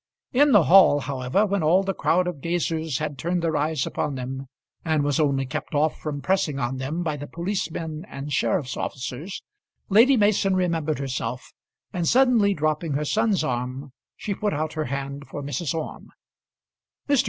[0.33, 4.15] In the hall, however, when all the crowd of gazers had turned their eyes upon
[4.15, 4.47] them
[4.83, 9.43] and was only kept off from pressing on them by the policemen and sheriff's officers,
[9.89, 11.53] Lady Mason remembered herself,
[11.93, 15.75] and suddenly dropping her son's arm, she put out her hand for Mrs.
[15.75, 16.07] Orme.
[17.07, 17.19] Mr.